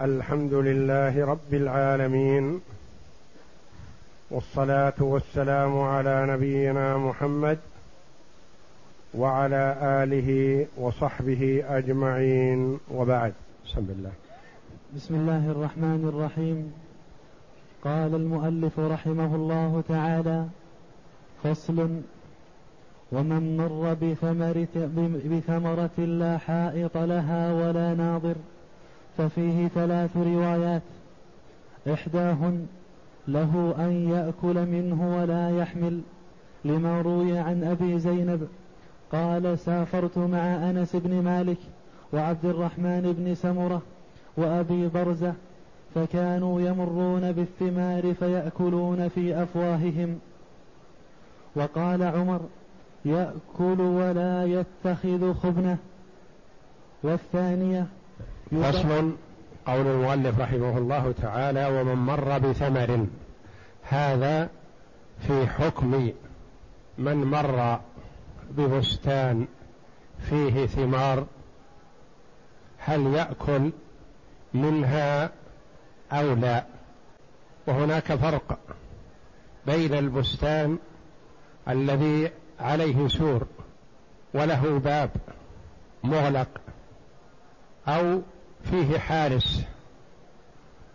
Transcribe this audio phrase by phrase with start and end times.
[0.00, 2.60] الحمد لله رب العالمين
[4.30, 7.58] والصلاة والسلام على نبينا محمد
[9.14, 13.32] وعلى آله وصحبه أجمعين وبعد.
[13.66, 14.12] بسم الله.
[14.96, 16.72] بسم الله الرحمن الرحيم.
[17.84, 20.46] قال المؤلف رحمه الله تعالى
[21.42, 22.00] فصل
[23.12, 24.76] ومن مر بثمرة,
[25.30, 28.34] بثمرة لا حائط لها ولا ناظر.
[29.18, 30.82] ففيه ثلاث روايات.
[31.92, 32.66] إحداهن
[33.28, 36.00] له أن يأكل منه ولا يحمل
[36.64, 38.48] لما روي عن أبي زينب
[39.12, 41.58] قال سافرت مع أنس بن مالك
[42.12, 43.82] وعبد الرحمن بن سمرة
[44.36, 45.34] وأبي برزة
[45.94, 50.18] فكانوا يمرون بالثمار فيأكلون في أفواههم.
[51.56, 52.40] وقال عمر
[53.04, 55.78] يأكل ولا يتخذ خبنة.
[57.02, 57.86] والثانية
[58.50, 59.16] فصل
[59.66, 63.06] قول المؤلف رحمه الله تعالى ومن مر بثمر
[63.82, 64.48] هذا
[65.20, 66.12] في حكم
[66.98, 67.80] من مر
[68.50, 69.46] ببستان
[70.30, 71.26] فيه ثمار
[72.78, 73.70] هل يأكل
[74.54, 75.30] منها
[76.12, 76.64] أو لا؟
[77.66, 78.58] وهناك فرق
[79.66, 80.78] بين البستان
[81.68, 83.46] الذي عليه سور
[84.34, 85.10] وله باب
[86.04, 86.48] مغلق
[87.88, 88.22] أو
[88.70, 89.64] فيه حارس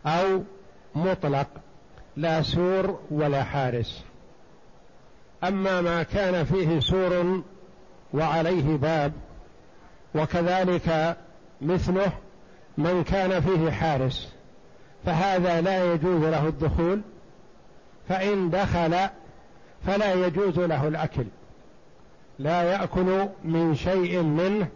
[0.06, 0.44] أو
[0.95, 1.48] مطلق
[2.17, 4.03] لا سور ولا حارس.
[5.44, 7.42] أما ما كان فيه سور
[8.14, 9.14] وعليه باب
[10.16, 11.17] وكذلك
[11.61, 12.11] مثله
[12.78, 14.33] من كان فيه حارس
[15.06, 17.02] فهذا لا يجوز له الدخول
[18.09, 18.95] فإن دخل
[19.86, 21.26] فلا يجوز له الأكل.
[22.39, 24.67] لا يأكل من شيء منه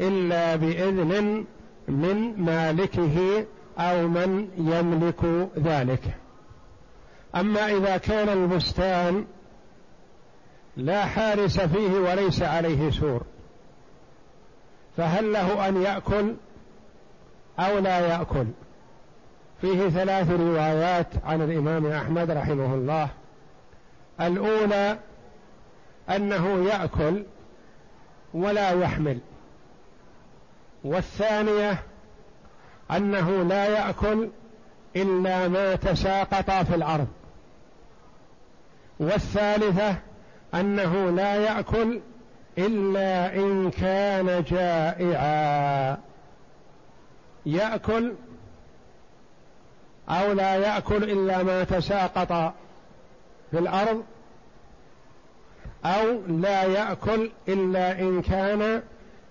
[0.00, 1.44] إلا بإذن
[1.88, 3.46] من مالكه
[3.78, 6.02] أو من يملك ذلك.
[7.36, 9.24] أما إذا كان البستان
[10.76, 13.22] لا حارس فيه وليس عليه سور
[14.96, 16.34] فهل له أن يأكل
[17.58, 18.46] أو لا يأكل؟
[19.60, 23.08] فيه ثلاث روايات عن الإمام أحمد رحمه الله.
[24.20, 24.98] الأولى
[26.10, 27.24] أنه يأكل
[28.34, 29.18] ولا يحمل.
[30.84, 31.82] والثانية
[32.90, 34.28] أنه لا يأكل
[34.96, 37.08] إلا ما تساقط في الأرض.
[39.00, 39.96] والثالثة
[40.54, 42.00] أنه لا يأكل
[42.58, 45.98] إلا إن كان جائعا.
[47.46, 48.14] يأكل
[50.08, 52.54] أو لا يأكل إلا ما تساقط
[53.50, 54.04] في الأرض
[55.84, 58.82] أو لا يأكل إلا إن كان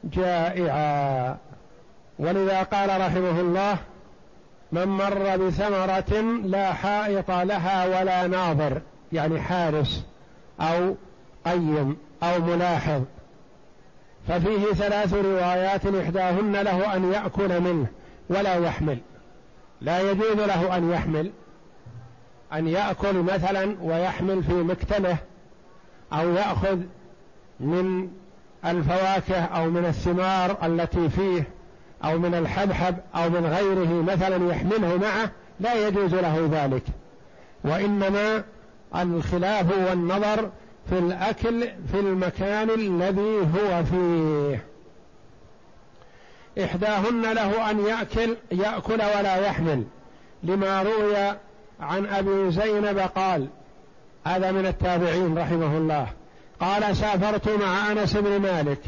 [0.03, 1.37] جائعا.
[2.19, 3.77] ولذا قال رحمه الله
[4.71, 8.81] من مر بثمرة لا حائط لها ولا ناظر
[9.13, 10.05] يعني حارس
[10.61, 10.95] أو
[11.45, 13.01] قيم أو ملاحظ.
[14.27, 17.87] ففيه ثلاث روايات إحداهن له أن يأكل منه
[18.29, 18.97] ولا يحمل.
[19.81, 21.31] لا يجوز له أن يحمل
[22.53, 25.17] أن يأكل مثلا ويحمل في مكتله
[26.13, 26.79] أو يأخذ
[27.59, 28.09] من
[28.65, 31.47] الفواكه أو من الثمار التي فيه
[32.03, 36.83] أو من الحبحب أو من غيره مثلا يحمله معه لا يجوز له ذلك.
[37.63, 38.43] وإنما
[38.95, 40.49] الخلاف والنظر
[40.89, 44.63] في الأكل في المكان الذي هو فيه.
[46.63, 49.83] إحداهن له أن يأكل يأكل ولا يحمل.
[50.43, 51.35] لما روي
[51.79, 53.47] عن أبي زينب قال
[54.25, 56.07] هذا من التابعين رحمه الله.
[56.61, 58.79] قال سافرت مع أنس بن مالك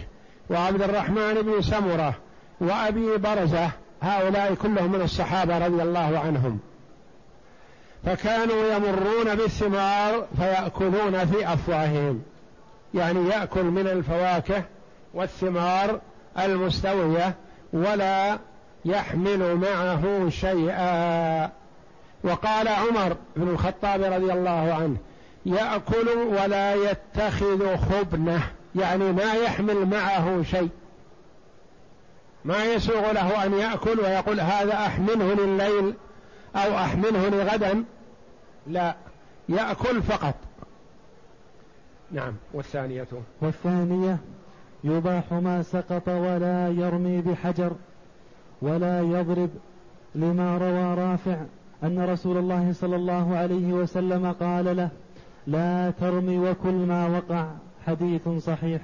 [0.49, 2.15] وعبد الرحمن بن سمرة
[2.59, 3.69] وأبي برزة
[4.01, 6.59] هؤلاء كلهم من الصحابة رضي الله عنهم.
[8.05, 12.21] فكانوا يمرون بالثمار فيأكلون في أفواههم.
[12.93, 14.63] يعني يأكل من الفواكه
[15.13, 15.99] والثمار
[16.39, 17.35] المستوية
[17.73, 18.39] ولا
[18.85, 21.49] يحمل معه شيئا.
[22.23, 24.97] وقال عمر بن الخطاب رضي الله عنه
[25.45, 28.41] يأكل ولا يتخذ خبنة
[28.75, 30.69] يعني ما يحمل معه شيء.
[32.45, 35.93] ما يسوغ له أن يأكل ويقول هذا أحمله لليل
[36.55, 37.83] أو أحمله لغدا.
[38.67, 38.95] لا
[39.49, 40.35] يأكل فقط.
[42.11, 43.07] نعم والثانية؟
[43.41, 44.17] والثانية
[44.83, 47.71] يباح ما سقط ولا يرمي بحجر
[48.61, 49.49] ولا يضرب
[50.15, 51.37] لما روى رافع
[51.83, 54.89] أن رسول الله صلى الله عليه وسلم قال له
[55.47, 57.47] لا ترمي وكل ما وقع
[57.87, 58.81] حديث صحيح.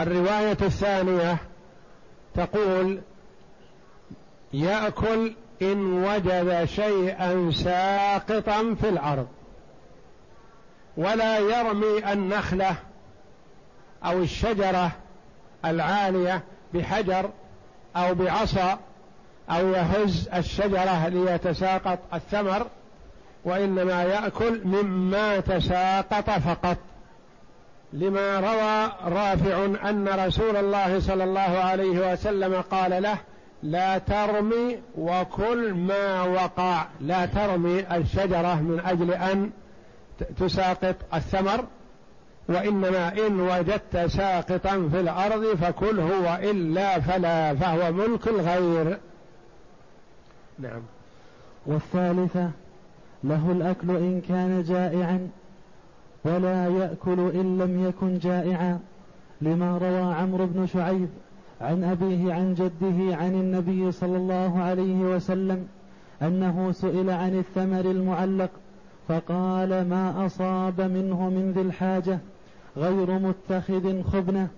[0.00, 1.36] الرواية الثانية
[2.34, 3.00] تقول
[4.52, 5.32] يأكل
[5.62, 9.26] إن وجد شيئا ساقطا في الأرض
[10.96, 12.76] ولا يرمي النخلة
[14.04, 14.92] أو الشجرة
[15.64, 16.42] العالية
[16.74, 17.30] بحجر
[17.96, 18.78] أو بعصا
[19.50, 22.66] أو يهز الشجرة ليتساقط الثمر.
[23.44, 26.76] وإنما يأكل مما تساقط فقط.
[27.92, 33.16] لما روى رافع أن رسول الله صلى الله عليه وسلم قال له
[33.62, 36.86] لا ترمي وكل ما وقع.
[37.00, 39.50] لا ترمي الشجرة من أجل أن
[40.38, 41.64] تساقط الثمر
[42.48, 48.98] وإنما إن وجدت ساقطا في الأرض فكله وإلا فلا فهو ملك الغير.
[50.58, 50.82] نعم.
[51.66, 52.50] والثالثة
[53.24, 55.28] له الأكل إن كان جائعا
[56.24, 58.78] ولا يأكل إن لم يكن جائعا
[59.40, 61.08] لما روى عمرو بن شعيب
[61.60, 65.66] عن أبيه عن جده عن النبي صلى الله عليه وسلم
[66.22, 68.50] أنه سئل عن الثمر المعلق
[69.08, 72.18] فقال ما أصاب منه من ذي الحاجة
[72.76, 74.48] غير متخذ خبنة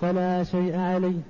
[0.00, 1.20] فلا شيء عليه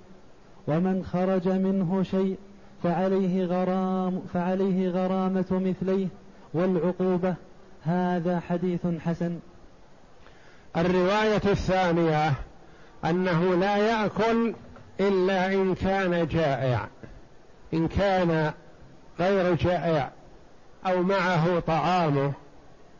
[0.68, 2.36] ومن خرج منه شيء
[2.82, 6.08] فعليه غرام فعليه غرامة مثليه
[6.54, 7.34] والعقوبة
[7.82, 9.38] هذا حديث حسن.
[10.76, 12.32] الرواية الثانية
[13.04, 14.54] أنه لا يأكل
[15.00, 16.88] إلا إن كان جائع
[17.74, 18.52] إن كان
[19.20, 20.10] غير جائع
[20.86, 22.32] أو معه طعامه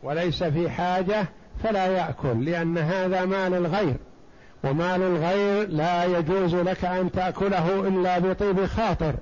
[0.03, 1.25] وليس في حاجة
[1.63, 3.95] فلا يأكل لأن هذا مال الغير.
[4.63, 9.13] ومال الغير لا يجوز لك أن تأكله إلا بطيب خاطر.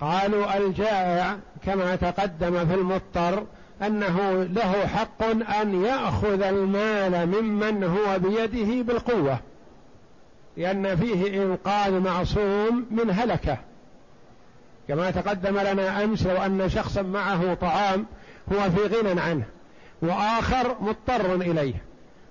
[0.00, 3.46] قالوا الجائع كما تقدم في المضطر
[3.82, 5.22] أنه له حق
[5.60, 9.38] أن يأخذ المال ممن هو بيده بالقوة
[10.56, 13.58] لأن فيه إنقاذ معصوم من هلكة.
[14.88, 18.06] كما تقدم لنا أمس لو أن شخصا معه طعام
[18.52, 19.44] هو في غنى عنه
[20.02, 21.82] وآخر مضطر إليه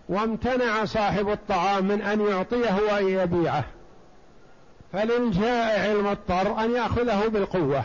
[0.09, 3.63] وامتنع صاحب الطعام من أن يعطيه وأن يبيعه.
[4.93, 7.83] فللجائع المضطر أن يأخذه بالقوة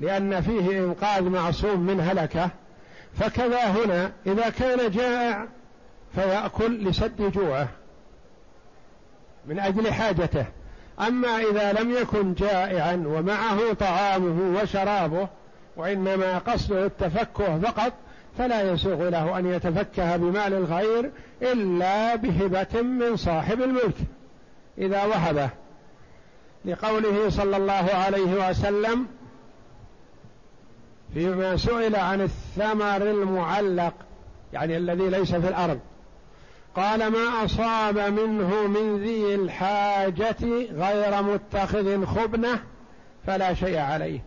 [0.00, 2.50] لأن فيه إنقاذ معصوم من هلكة.
[3.14, 5.46] فكذا هنا إذا كان جائع
[6.14, 7.68] فيأكل لسد جوعه
[9.46, 10.46] من أجل حاجته.
[11.00, 15.28] أما إذا لم يكن جائعا ومعه طعامه وشرابه
[15.76, 17.92] وإنما قصده التفكه فقط
[18.38, 21.10] فلا يسوغ له أن يتفكه بمال الغير
[21.42, 23.96] إلا بهبة من صاحب الملك.
[24.78, 25.50] إذا وهبه
[26.64, 29.06] لقوله صلى الله عليه وسلم
[31.14, 33.94] فيما سئل عن الثمر المعلق
[34.52, 35.78] يعني الذي ليس في الأرض
[36.76, 40.36] قال ما أصاب منه من ذي الحاجة
[40.72, 42.62] غير متخذ خبنة
[43.26, 44.20] فلا شيء عليه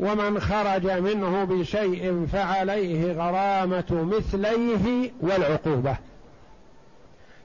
[0.00, 5.96] ومن خرج منه بشيء فعليه غرامة مثليه والعقوبة.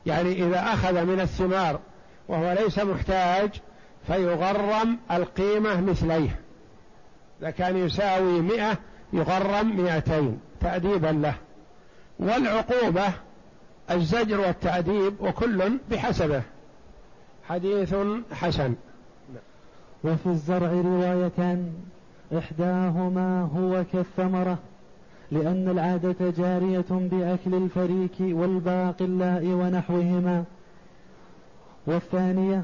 [0.06, 1.80] يعني إذا أخذ من الثمار
[2.28, 3.50] وهو ليس محتاج
[4.08, 6.40] فيغرم القيمة مثليه.
[7.42, 8.78] إذا كان يساوي مئة
[9.14, 11.36] يغرم مئتين تأديبا له.
[12.20, 13.06] والعقوبة
[13.92, 16.42] الزجر والتأديب وكل بحسبه.
[17.48, 17.96] حديث
[18.34, 18.76] حسن.
[20.04, 21.74] وفي الزرع روايتان
[22.38, 24.58] إحداهما هو كالثمرة
[25.32, 30.44] لأن العادة جارية بأكل الفريك والباقلاء ونحوهما.
[31.86, 32.64] والثانية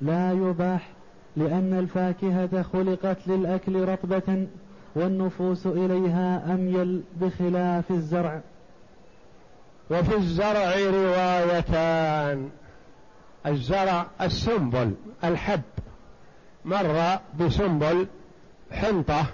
[0.00, 0.88] لا يباح
[1.36, 4.46] لأن الفاكهة خلقت للأكل رطبة
[4.94, 8.40] والنفوس إليها أميل بخلاف الزرع.
[9.90, 12.50] وفي الزرع روايتان.
[13.46, 14.94] الزرع السنبل
[15.24, 15.62] الحب.
[16.64, 18.06] مر بسنبل
[18.72, 19.26] حنطة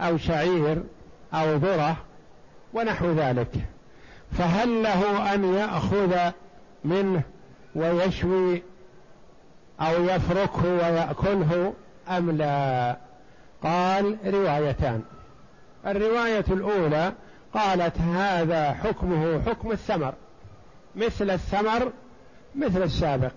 [0.00, 0.82] أو شعير
[1.34, 1.96] أو ذرة
[2.74, 3.66] ونحو ذلك.
[4.32, 6.30] فهل له أن يأخذ
[6.84, 7.22] منه
[7.78, 8.62] ويشوي
[9.80, 11.74] أو يفركه ويأكله
[12.08, 12.96] أم لا؟
[13.62, 15.02] قال روايتان.
[15.86, 17.12] الرواية الأولى
[17.54, 20.14] قالت هذا حكمه حكم الثمر
[20.96, 21.92] مثل الثمر
[22.54, 23.32] مثل السابق.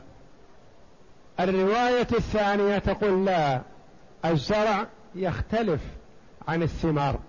[1.39, 3.61] الرواية الثانية تقول لا
[4.25, 5.81] الزرع يختلف
[6.47, 7.19] عن الثمار.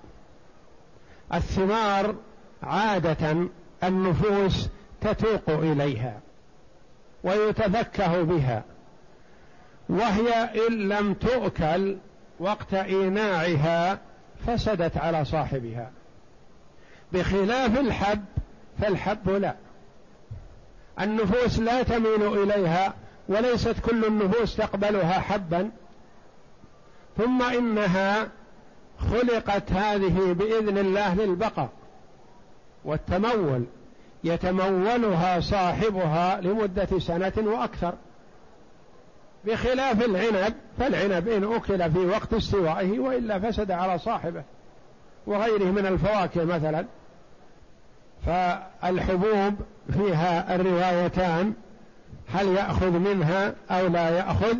[1.34, 2.14] الثمار
[2.62, 3.48] عادة
[3.84, 4.68] النفوس
[5.00, 6.20] تتوق إليها.
[7.24, 8.64] ويتفكه بها.
[9.88, 10.32] وهي
[10.68, 11.96] إن لم تؤكل
[12.40, 13.98] وقت إيناعها
[14.46, 15.90] فسدت على صاحبها.
[17.12, 18.24] بخلاف الحب
[18.80, 19.54] فالحب لا.
[21.00, 22.94] النفوس لا تميل إليها
[23.28, 25.70] وليست كل النفوس تقبلها حبا.
[27.18, 28.28] ثم إنها
[28.98, 31.68] خلقت هذه بإذن الله للبقاء
[32.84, 33.64] والتمول.
[34.24, 37.94] يتمولها صاحبها لمدة سنة وأكثر.
[39.44, 44.42] بخلاف العنب فالعنب إن أكل في وقت استوائه وإلا فسد على صاحبه
[45.26, 46.84] وغيره من الفواكه مثلا.
[48.26, 49.54] فالحبوب
[49.92, 51.52] فيها الروايتان
[52.28, 54.56] هل يأخذ منها أو لا يأخذ؟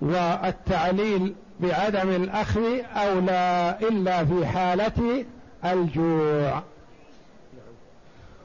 [0.00, 5.24] والتعليل بعدم الأخذ أو لا إلا في حالة
[5.64, 6.62] الجوع.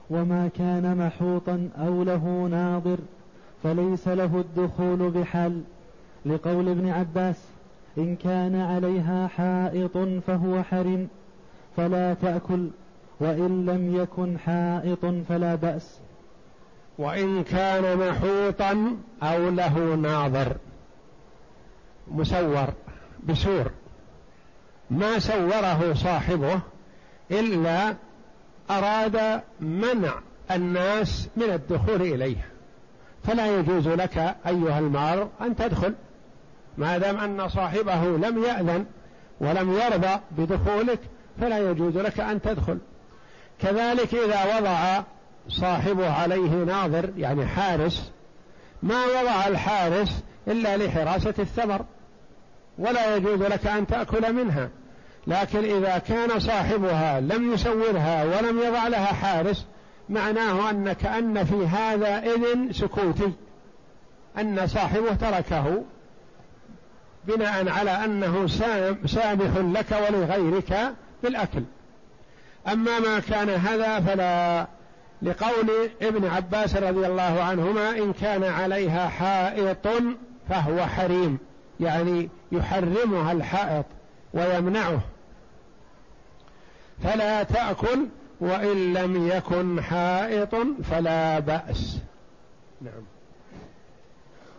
[0.10, 2.98] وما كان محوطا أو له ناظر
[3.64, 5.62] فليس له الدخول بحال
[6.26, 7.44] لقول ابن عباس
[7.98, 11.08] إن كان عليها حائط فهو حرم
[11.78, 12.68] فلا تأكل
[13.20, 16.00] وإن لم يكن حائط فلا بأس
[16.98, 20.56] وإن كان محوطا أو له ناظر
[22.12, 22.68] مسور
[23.24, 23.72] بسور
[24.92, 26.60] ما سوره صاحبه
[27.32, 27.96] إلا
[28.72, 30.14] أراد منع
[30.52, 32.46] الناس من الدخول إليه
[33.24, 34.18] فلا يجوز لك
[34.48, 35.94] أيها المار أن تدخل
[36.78, 38.86] ما دام أن صاحبه لم يأذن
[39.40, 41.00] ولم يرضى بدخولك
[41.42, 42.78] فلا يجوز لك أن تدخل.
[43.60, 45.04] كذلك إذا وضع
[45.48, 48.12] صاحبه عليه ناظر يعني حارس
[48.84, 51.86] ما وضع الحارس إلا لحراسة الثمر
[52.78, 54.70] ولا يجوز لك أن تأكل منها.
[55.28, 59.66] لكن إذا كان صاحبها لم يسورها ولم يضع لها حارس
[60.10, 63.32] معناه أن كأن في هذا إذن سكوتي
[64.38, 65.84] أن صاحبه تركه
[67.28, 68.48] بناء على أنه
[69.06, 71.64] سامح لك ولغيرك بالأكل.
[72.68, 74.68] أما ما كان هذا فلا.
[75.22, 79.88] لقول ابن عباس رضي الله عنهما إن كان عليها حائط
[80.50, 81.38] فهو حريم
[81.80, 83.86] يعني يحرمها الحائط
[84.34, 85.00] ويمنعه.
[87.04, 88.08] فلا تأكل
[88.40, 92.00] وإن لم يكن حائط فلا بأس.
[92.82, 93.04] نعم.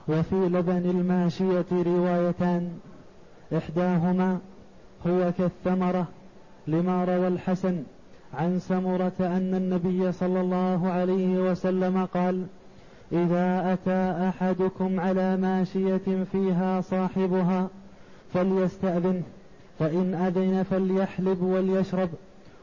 [0.08, 2.78] وفي لبن الماشية روايتان
[3.56, 4.38] إحداهما
[5.06, 6.06] هو كالثمرة
[6.66, 7.82] لما روى الحسن
[8.34, 12.46] عن سمرة أن النبي صلى الله عليه وسلم قال
[13.12, 17.68] إذا أتى أحدكم على ماشية فيها صاحبها
[18.34, 19.22] فليستأذن
[19.78, 22.10] فإن أذن فليحلب وليشرب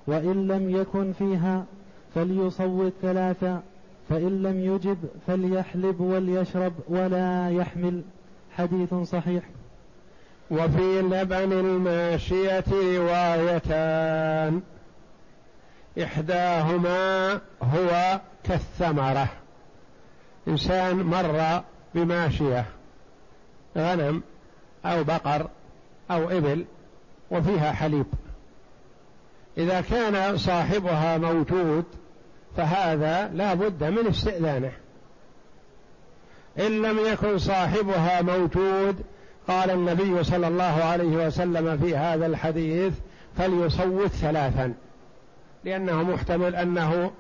[0.07, 1.65] وإن لم يكن فيها
[2.15, 3.61] فليصوت ثلاثا
[4.09, 8.01] فإن لم يجب فليحلب وليشرب ولا يحمل.
[8.57, 9.43] حديث صحيح.
[10.51, 14.61] وفي لبن الماشية روايتان
[16.03, 19.29] إحداهما هو كالثمرة.
[20.47, 21.61] إنسان مر
[21.95, 22.65] بماشية
[23.77, 24.21] غنم
[24.85, 25.47] أو بقر
[26.11, 26.65] أو إبل
[27.31, 28.05] وفيها حليب.
[29.57, 31.85] إذا كان صاحبها موجود
[32.57, 34.71] فهذا لا بد من استئذانه.
[36.59, 38.95] إن لم يكن صاحبها موجود
[39.47, 42.93] قال النبي صلى الله عليه وسلم في هذا الحديث
[43.38, 44.73] فليصوت ثلاثا
[45.63, 47.11] لأنه محتمل أنه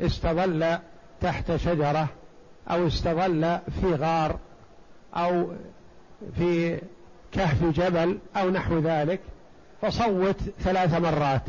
[0.00, 0.78] استظل
[1.20, 2.08] تحت شجرة
[2.70, 4.38] أو استظل في غار
[5.16, 5.52] أو
[6.36, 6.80] في
[7.32, 9.20] كهف جبل أو نحو ذلك.
[9.84, 11.42] فصوت ثلاث مرات.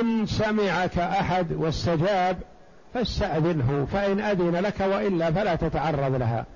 [0.00, 2.38] إن سمعك أحد واستجاب
[2.94, 6.46] فاستأذنه فإن أذن لك وإلا فلا تتعرض لها.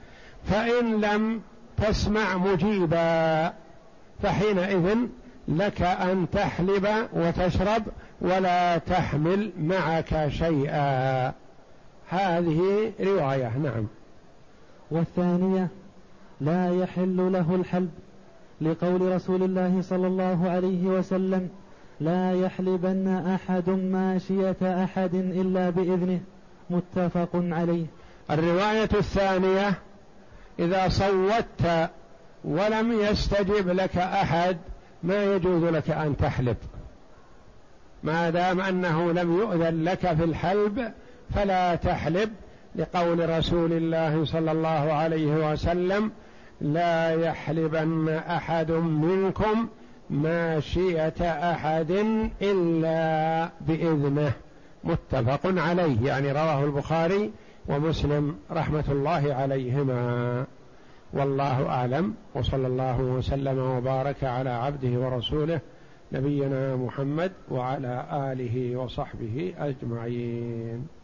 [0.46, 1.40] فإن لم
[1.76, 3.52] تسمع مجيبا
[4.22, 4.96] فحينئذ
[5.48, 7.82] لك أن تحلب وتشرب
[8.20, 11.32] ولا تحمل معك شيئا.
[12.08, 13.86] هذه رواية نعم.
[14.90, 15.68] والثانية
[16.40, 17.90] لا يحل له الحلب.
[18.60, 21.48] لقول رسول الله صلى الله عليه وسلم
[22.00, 26.20] لا يحلبن أحد ماشية أحد إلا بإذنه.
[26.70, 27.86] متفق عليه.
[28.30, 29.74] الرواية الثانية
[30.58, 31.90] إذا صوتت
[32.44, 34.56] ولم يستجب لك أحد
[35.02, 36.56] ما يجوز لك أن تحلب.
[38.02, 40.92] ما دام أنه لم يؤذن لك في الحلب
[41.34, 42.30] فلا تحلب
[42.76, 46.10] لقول رسول الله صلى الله عليه وسلم
[46.60, 49.68] لا يحلبن أحد منكم
[50.10, 51.14] ماشية
[51.52, 51.90] أحد
[52.42, 54.32] إلا بإذنه.
[54.84, 57.30] متفق عليه يعني رواه البخاري
[57.68, 60.44] ومسلم رحمة الله عليهما.
[61.12, 65.60] والله أعلم وصلى الله وسلم وبارك على عبده ورسوله
[66.12, 70.99] نبينا محمد وعلى آله وصحبه أجمعين.